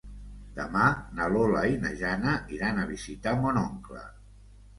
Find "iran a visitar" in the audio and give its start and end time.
2.57-3.35